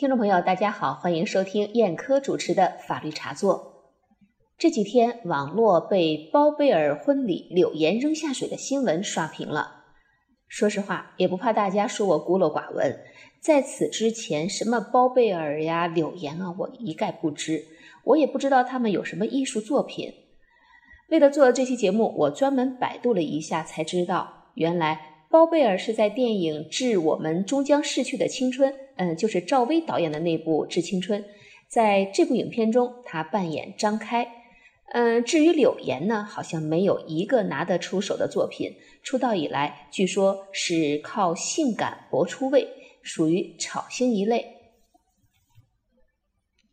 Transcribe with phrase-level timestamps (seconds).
[0.00, 3.92] 听众朋友，大家好，欢迎收听燕科主持的法律茶座。
[4.56, 9.84] 这几天，网络被包贝尔婚礼柳岩扔下水的新闻刷屏了。
[10.48, 12.98] 说实话，也不怕大家说我孤陋寡闻，
[13.42, 17.66] 在此之前，什么包贝尔呀、柳岩啊，我一概不知。
[18.04, 20.14] 我也不知道他们有什么艺术作品。
[21.10, 25.09] 为了做这期节目，我专门百度了一下，才知道原来。
[25.30, 31.22] 包贝尔是在电影《致我们终将逝去的青春》，嗯，就是赵薇导演的那部《致青春》。
[31.68, 34.26] 在这部影片中，他扮演张开。
[34.92, 38.72] 嗯，至于柳岩呢，好像没有一个拿得出手的作品。
[39.04, 42.66] 出道以来，据说是靠性感搏出位，
[43.00, 44.44] 属于炒星一类。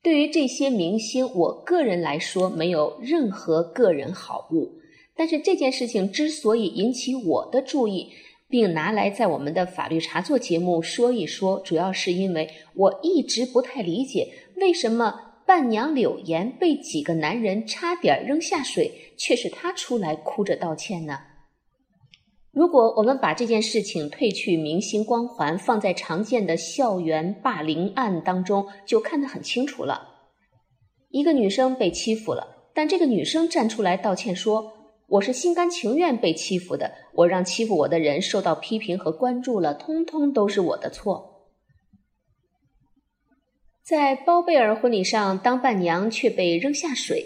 [0.01, 4.67] 对于这些明星，我个人来说没有任何个人好恶。
[5.15, 8.11] 但是这件事情之所以引起我的注意，
[8.49, 21.19] 并拿来在我们的法律茶座节目说一说，主要是因为我一直不太理解，为什么伴娘柳岩被几个男人差点扔下水，却是她出来哭着道歉呢？
[22.51, 30.15] 如果我们把这件事情褪去明星光环，放在常见的校园霸凌案当中，就看得很清楚了。
[31.09, 34.73] 一个女生被欺负了，但这个女生站出来道歉说。
[35.09, 41.47] 我是心甘情愿被欺负的，我让欺负我的人受到批评和关注了，通通都是我的错。
[43.81, 47.25] 在包贝尔婚礼上当伴娘却被扔下水，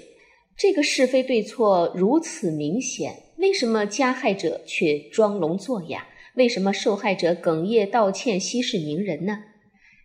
[0.56, 6.08] 这个是非对错如此明显，为什么加害者却装聋作哑？
[6.36, 9.40] 为什么受害者哽咽道歉息事宁人呢？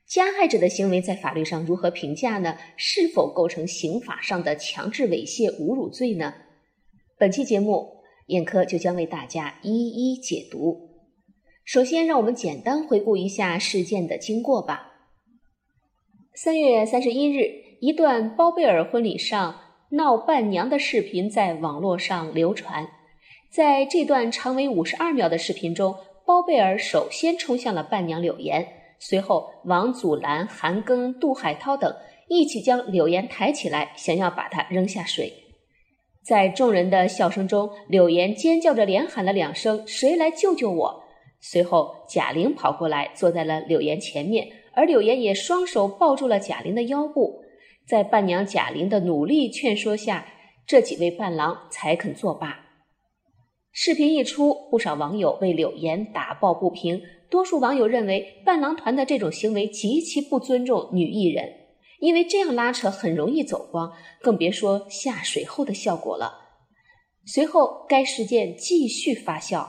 [0.06, 2.56] 加害者的行为在法律上如何评价呢？
[2.78, 6.32] 是否构成刑法上的强制猥亵侮辱罪呢？
[7.19, 10.91] 本期节目，燕科就将为大家一一解读。
[11.64, 14.92] 首先，让我们简单回顾一下事件的经过吧。
[16.34, 19.59] 三月三十一日，一段包贝尔婚礼上
[19.92, 22.87] 闹伴娘的视频在网络上流传。
[23.50, 28.69] 在这段长为五十二秒的视频中，包贝尔首先冲向了伴娘柳岩，
[28.99, 31.97] 随后王祖蓝、韩庚、杜海涛等
[32.28, 35.32] 一起将柳岩抬起来，想要把她扔下水。
[36.26, 41.04] 在众人的笑声中，柳岩尖叫着连喊了两声：“谁来救救我？”
[41.41, 47.42] 随后，贾玲跑过来，坐在了柳岩前面，而柳岩也双手抱住了贾玲的腰部。
[47.87, 50.26] 在伴娘贾玲的努力劝说下，
[50.66, 52.58] 这几位伴郎才肯作罢。
[53.70, 57.00] 视频一出，不少网友为柳岩打抱不平。
[57.31, 61.66] 多数网友认为，伴郎团的这种行为极其不尊重女艺人。
[62.00, 66.40] 因为这样拉扯很容易走光，更别说下水后的效果了。
[67.24, 69.66] 随后，该事件继续发酵。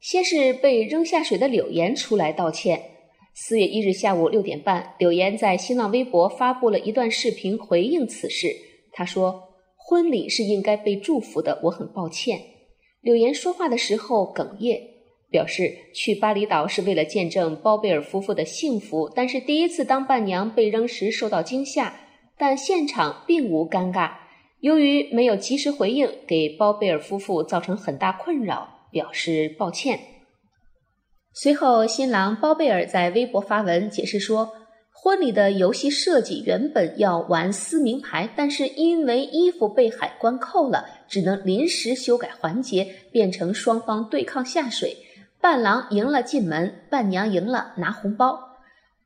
[0.00, 2.90] 先是被扔下水的柳岩出来道歉。
[3.34, 8.54] 四月一日下午六点半，柳岩在新浪微博发布了一段视频回应此事。
[8.92, 12.40] 她说：“婚礼是应该被祝福的，我很抱歉。”
[13.02, 14.93] 柳岩说话的时候哽咽。
[15.34, 21.92] 表示去巴厘岛是为了见证包贝尔夫妇的幸福，但是第一次当伴娘被扔时受到惊吓，
[22.38, 24.12] 但现场并无尴尬。
[24.60, 29.98] 由于没有及时回应，给包贝尔夫妇造成很大困扰，表示抱歉。
[31.32, 34.52] 随后，新郎包贝尔在微博发文解释说，
[34.92, 44.96] 婚礼的游戏设计原本要玩撕名牌，但是因为衣服被海关扣了，只能临时修改环节，变成双方对抗下水。
[45.44, 48.56] 伴郎赢了进门，伴娘赢了拿红包。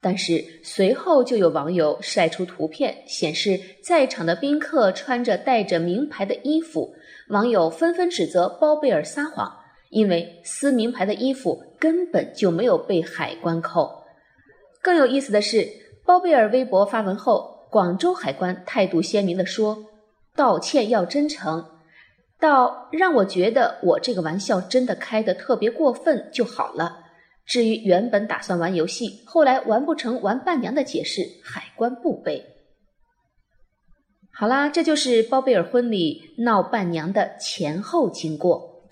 [0.00, 6.94] 但是随后就有网友晒出图片，显示在场的宾客穿着带着名牌的衣服。
[7.31, 9.53] 网友纷纷指责包贝尔撒谎，
[9.91, 14.05] 因为撕名牌的衣服根本就没有被海关扣。
[14.81, 15.69] 更有意思的是，
[16.06, 19.87] 包贝尔微博发文后，广州海关态度鲜明地说
[20.37, 21.65] ：“道歉要真诚。”
[22.41, 27.04] 到让我觉得我这个玩笑真的开得特别过分就好了。
[27.44, 32.44] 至于原本打算玩游戏，后来玩不成玩伴娘的解释，海关不背。
[34.31, 38.85] 好啦，这就是包贝尔婚礼闹伴娘的前后经过。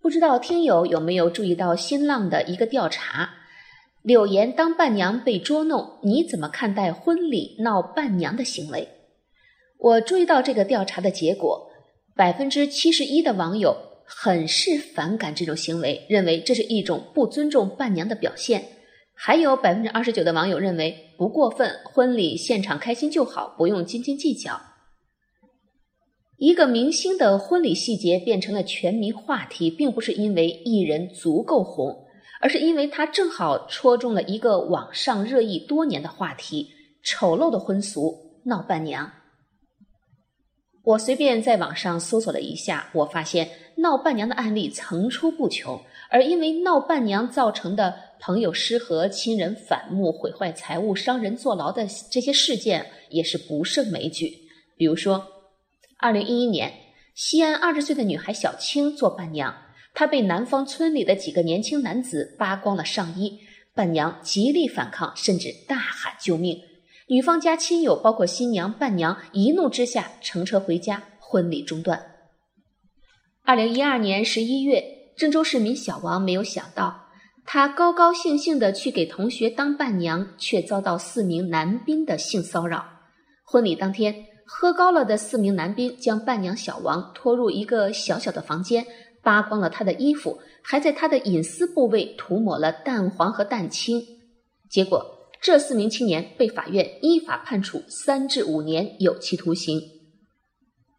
[0.00, 3.30] 不知道听友有没有注意到新浪的一个调查：
[4.02, 8.88] 柳岩当伴娘被捉弄，你怎么看待婚礼闹伴娘的行为？
[9.78, 11.69] 我注意到这个调查的结果。
[12.20, 13.74] 百分之七十一的网友
[14.04, 18.62] 很是反感这种行为，认为这是一种不尊重伴娘的表现。
[19.14, 24.60] 还有百分之二十九的网友认为不过分，婚礼现场开心就好，不用斤斤计较。
[26.36, 32.04] 一个明星的婚礼细节变成了全民话题，并不是因为艺人足够红，
[32.42, 36.68] 而是因为他正好戳中了一个网上热议多年的话题：
[37.02, 38.14] 丑陋的婚俗
[38.44, 39.10] 闹伴娘。
[40.90, 54.36] 我随便在网上搜索了一下，我发现闹伴娘的案例层出不穷，而因为闹伴娘造成的朋友失和、亲人反目、毁坏财物、伤人坐牢的这些事件也是不胜枚举。
[54.76, 55.24] 比如说，
[55.96, 56.72] 二零一一年，
[57.14, 59.54] 西安二十岁的女孩小青做伴娘，
[59.94, 63.38] 她被南方村里的几个年轻男子扒光了上衣，
[63.76, 66.60] 伴娘极力反抗，甚至大喊救命。
[67.10, 72.00] 女方家亲友，包括新娘、伴娘，一怒之下乘车回家，婚礼中断。
[73.42, 74.80] 二零一二年十一月，
[75.16, 77.08] 郑州市民小王没有想到，
[77.44, 82.84] 他高高兴兴的去给同学当伴娘，却遭到四名男宾的性骚扰。
[83.42, 84.14] 婚礼当天，
[84.46, 88.86] 喝高了的四名男宾将伴娘小王拖入一个小小的房间，
[89.20, 94.00] 扒光了她的衣服，还在她的隐私部位涂抹了蛋黄和蛋清，
[94.70, 95.16] 结果。
[95.42, 99.80] 这四名青年被法院依法判处三至五年有期徒刑。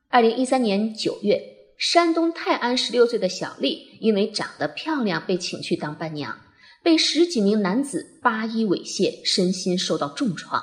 [0.09, 1.39] 二零一三年九月，
[1.77, 6.35] 山东泰安十六岁的小丽因为长得漂亮被请去当伴娘，
[6.81, 10.59] 被十几名男子扒衣猥亵，身心受到重创。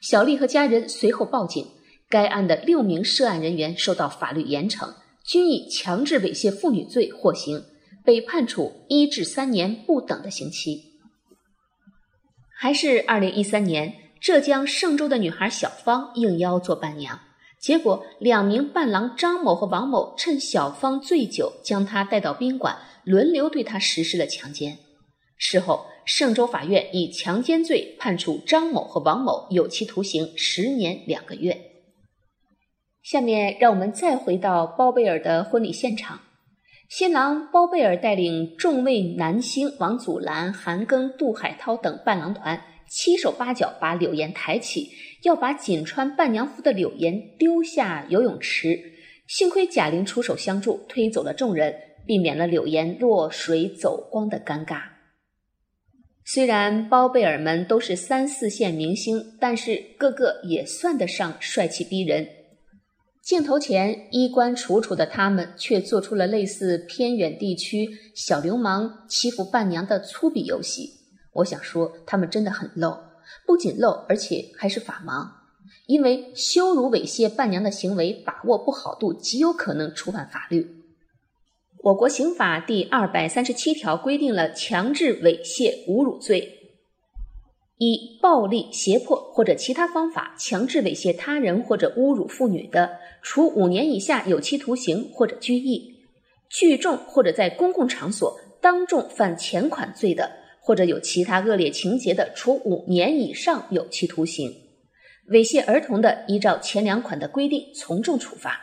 [0.00, 1.66] 小丽和家人随后报警，
[2.08, 7.62] 该案的六名涉案人员受到法律严惩，均以强制猥亵妇女罪获刑，
[8.02, 10.87] 被判处一至三年不等的刑期。
[12.60, 17.20] 还是二零一三年，浙江嵊州的女孩小芳应邀做伴娘，
[17.60, 24.76] 结果两名伴郎张某和王某趁小芳醉酒，将她带到宾馆，轮流对她实施了强奸。
[25.36, 31.56] 事后，嵊州法院以强奸罪判处张某和王某有期徒刑十年两个月。
[33.04, 36.18] 下面让我们再回到包贝尔的婚礼现场。
[36.88, 42.58] 新郎包贝尔带领众位男星王祖蓝、韩庚、杜海涛等伴郎团，
[42.88, 44.88] 七手八脚把柳岩抬起，
[45.22, 48.80] 要把仅穿伴娘服的柳岩丢下游泳池。
[49.26, 51.74] 幸亏贾玲出手相助，推走了众人，
[52.06, 54.80] 避免了柳岩落水走光的尴尬。
[56.24, 62.26] 虽然包贝尔们都是三四线明星，但是个个也算得上帅气逼人。
[63.28, 70.94] 镜头前衣冠楚楚的他们，却做出了类似偏远地区小流氓欺负伴娘的粗鄙游戏。
[71.34, 72.98] 我想说，他们真的很 low，
[73.46, 75.28] 不仅 low，而且还是法盲。
[75.86, 80.66] 因为羞辱猥亵伴娘的行为把握不好度，极有可能触犯法律。
[81.82, 86.57] 我国刑法第二百三十七条规定了强制猥亵侮辱罪。
[87.78, 95.94] 以暴力、胁迫或者其他方法强制猥亵他人或者侮辱妇女的，处五年以下有期徒刑或者拘役；
[96.50, 100.28] 聚众或者在公共场所当众犯前款罪的，
[100.60, 104.50] 或者有其他恶劣情节的，处五年以上有期徒刑；
[105.30, 108.60] 猥亵儿童的，依照前两款的规定从重处罚。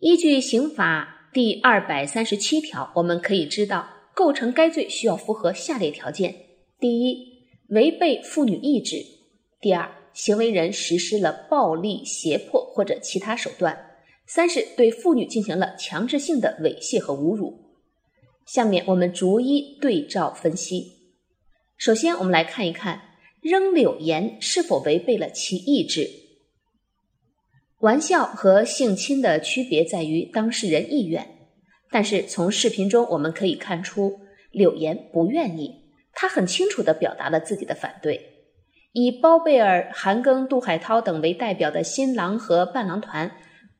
[0.00, 6.34] 依据刑法第二百三十七条，我们可以知道，构成该罪需要符合下列条件：
[6.78, 7.33] 第一，
[7.68, 9.04] 违背妇女意志。
[9.60, 13.92] 第二，行为人实施了暴力、胁迫或者其他手段。
[14.26, 17.60] 三是对妇女进行了强制性的猥亵和侮辱。
[18.46, 20.92] 下面我们逐一对照分析。
[21.76, 23.02] 首先，我们来看一看
[23.42, 26.08] 扔柳岩是否违背了其意志。
[27.80, 31.36] 玩笑和性侵的区别在于当事人意愿，
[31.90, 35.83] 但是从视频中我们可以看出，柳岩不愿意。
[36.14, 38.30] 他很清楚地表达了自己的反对。
[38.92, 43.30] 以包贝尔、韩庚、杜海涛等为代表的新郎和伴郎团，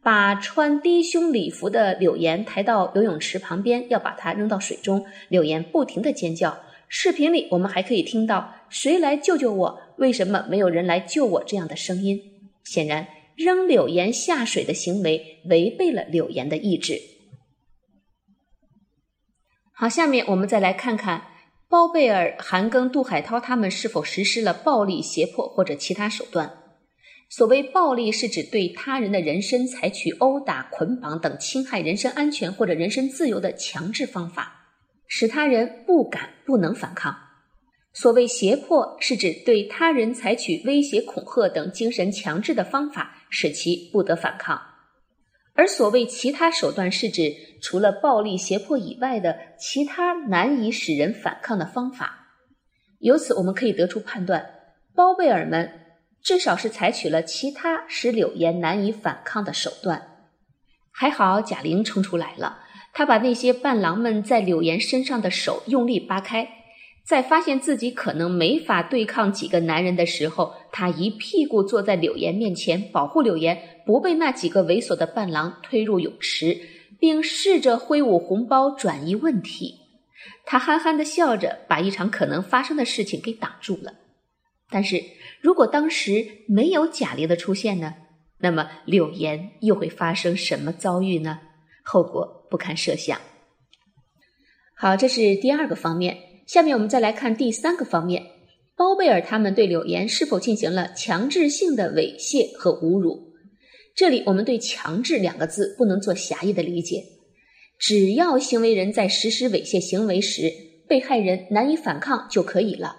[0.03, 5.07] 把穿低胸礼服的柳岩抬到游泳池旁边，要把她扔到水中。
[5.29, 6.59] 柳岩不停地尖叫。
[6.89, 9.81] 视频里我们还可以听到“谁来救救我？
[9.99, 12.21] 为什么没有人来救我？”这样的声音。
[12.65, 17.01] 显然，扔柳岩下水的行为违背了柳岩的意志。
[19.73, 21.23] 好，下面我们再来看看。
[21.75, 26.53] 包贝尔、韩庚、杜海涛他们是否实施了暴力、胁迫或者其他手段？
[27.29, 34.69] 所谓暴力，是指对他人的人身采取殴打、捆绑等侵害人身安全或者人身自由的强制方法，
[35.09, 37.13] 使他人不敢、不能反抗。
[37.93, 44.63] 所谓胁迫，是指对他人采取威胁、恐吓等精神强制的方法，使其不得反抗。
[45.55, 47.33] 而所谓其他手段，是指
[47.63, 52.29] 除了暴力胁迫以外的其他难以使人反抗的方法。
[52.99, 54.45] 由此，我们可以得出判断：
[54.95, 55.71] 包贝尔们
[56.23, 60.29] 至少是采取了其他使柳岩难以反抗的手段。
[60.91, 62.59] 还好，贾玲冲出来了，
[62.93, 66.49] 她把那些伴郎们在柳岩身上的手用力扒开，
[67.05, 76.59] 在发现自己可能没法对抗几个男人的时候，他一屁股坐在柳岩面前，保护柳岩不被那几个猥琐的伴郎推入泳池，
[76.99, 79.81] 并试着挥舞红包转移问题。
[80.47, 83.93] 他憨憨的笑着，把一场可能发生的事情给挡住了。
[84.71, 85.03] 但是
[85.43, 87.95] 如果当时没有贾玲的出现呢？
[88.39, 91.39] 那么柳岩又会发生什么遭遇呢？
[91.83, 93.21] 后果不堪设想。
[94.75, 96.34] 好，这是第二个方面。
[96.47, 98.23] 下面我们再来看第三个方面：
[98.77, 103.33] 包贝尔他们对柳岩是否进行了强制性的猥亵和侮辱？
[103.95, 107.03] 这里我们对“强制”两个字不能做狭义的理解。
[107.79, 110.53] 只要行为人在实施猥亵行为时，
[110.89, 112.97] 被害人难以反抗就可以了，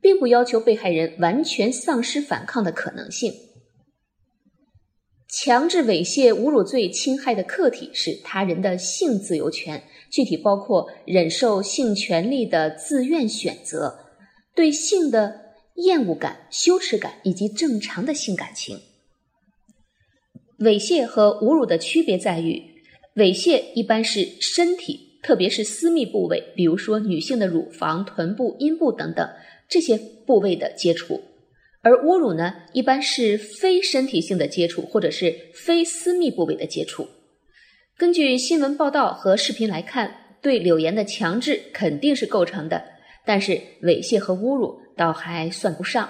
[0.00, 3.32] 并不要求被害人完全丧失反抗的可能性。
[5.36, 13.98] 强制猥亵侮辱罪侵害的客体是他人的性自由权，具体包括忍受性权利的自愿选择、
[14.54, 15.40] 对性的
[15.74, 18.78] 厌恶感、羞耻感以及正常的性感情。
[20.60, 22.62] 猥亵和侮辱的区别在于。
[23.16, 29.28] 猥亵一般是身体，特别是私密部位，比如说女性的乳房、臀部、阴部等等
[29.68, 31.20] 这些部位的接触；
[31.84, 37.06] 而侮辱呢，一般是非身体性的接触，或者是非私密部位的接触。
[37.98, 42.82] 根据新闻报道和视频来看，对柳岩的强制肯定是构成的，
[43.26, 46.08] 但是猥亵和侮辱倒还算不上。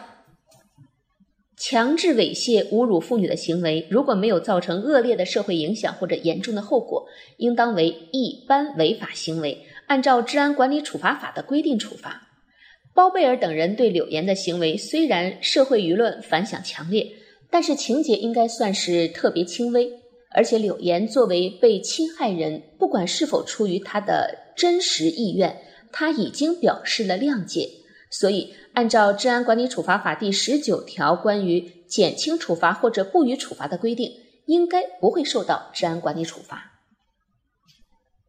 [1.57, 7.07] 强制猥亵、侮辱妇女的行为，如果没有造成恶劣的社会影响或者严重的后果，
[7.38, 12.24] 应当为一般违法行为，按照《治安管理处罚法》的规定处罚。
[12.94, 17.10] 包贝尔等人对柳岩的行为虽然社会舆论反响强烈，
[17.50, 19.90] 但是情节应该算是特别轻微，
[20.30, 25.60] 而且柳岩作为被侵害人，不管是否出于他的真实意愿，
[25.92, 27.68] 他已经表示了谅解，
[28.10, 28.54] 所以。
[28.74, 34.10] 按照《治安管理处罚法》第十九条关于减轻处罚或者不予处罚的规定，
[34.46, 36.74] 应该不会受到治安管理处罚。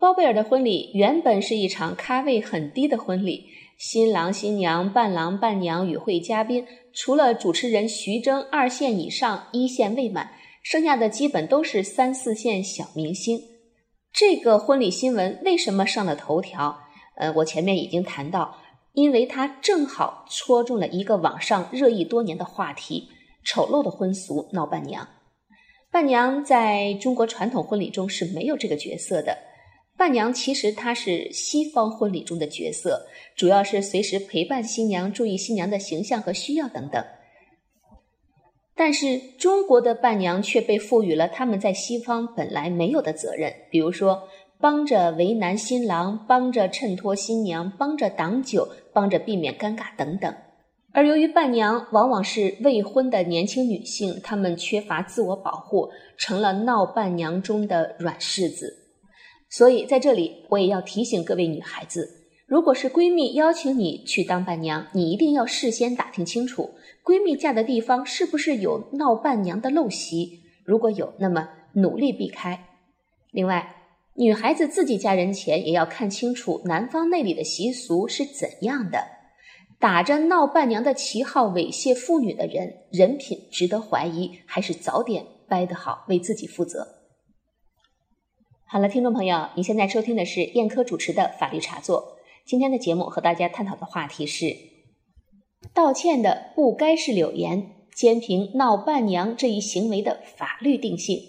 [0.05, 10.29] 包贝尔的婚礼原本是一场咖位很低的婚礼，新郎新娘、伴郎伴娘、与会嘉宾，除了主持人徐峥二线以上，一线未满，
[10.61, 13.41] 剩下的基本都是三四线小明星。
[14.13, 16.77] 这个婚礼新闻为什么上了头条？
[17.17, 18.57] 呃，我前面已经谈到。
[18.93, 23.09] 因为他正好戳中了一个网上热议多年的话题：
[23.43, 25.07] 丑陋的婚俗闹伴娘。
[25.91, 29.35] 伴娘在中国传统婚礼中是没有这个角色的。
[29.97, 37.03] 伴娘其实她是西方婚礼中的角色，主要是随时陪伴新娘、注意新娘的形象和需要等等。
[38.75, 44.27] 但是中国的伴娘却被赋予了他们在西方本来没有的责任，比如说。
[44.57, 50.33] 帮着为难新郎，帮着衬托新娘，帮着挡酒，帮着避免尴尬等等。
[50.93, 58.84] 而由于伴娘往往是未婚的年轻女性，她们缺乏自我保护，成了闹伴娘中的软柿子。
[59.49, 66.71] 所以在这里，我也要提醒各位女孩子：如果是闺蜜邀请你去当伴娘，你一定要事先打听清楚，
[67.03, 70.41] 闺蜜嫁的地方是不是有闹伴娘的陋习。
[70.63, 72.67] 如果有，那么努力避开。
[73.31, 73.75] 另外，
[74.15, 78.99] 女孩子自己嫁人前也要看清楚男方那里的习俗是怎样的。
[79.77, 86.94] 打着闹伴娘的旗号猥亵妇女的人，人品值得怀疑，还是早点掰得好，为自己负责。
[88.67, 92.17] 好了，听众朋友，你现在收听的是燕科主持的法律茶座。
[92.45, 94.57] 今天的节目和大家探讨的话题是：
[95.71, 101.19] 道歉的不该是柳岩，兼凭闹伴娘这一行为的法律定性。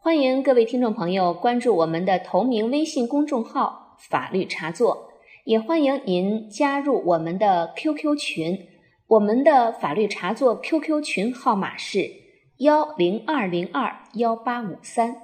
[0.00, 5.10] 欢迎各位听众朋友关注我们的同名微信公众号“法律茶座”，
[5.44, 8.66] 也欢迎您加入我们的 QQ 群。
[9.08, 12.10] 我们的法律茶座 QQ 群号码是
[12.58, 15.16] 幺零二零二幺八五三。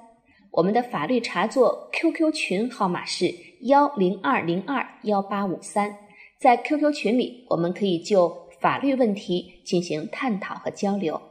[0.51, 5.95] 我们的法律茶座 QQ 群号码是幺零二零二幺八五三。
[6.37, 11.21] 在 QQ 群里，我们可以就法律问题进行探讨和交流。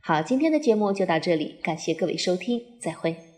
[0.00, 3.29] 好，今天的节目就到这里，感谢各位收听，再会。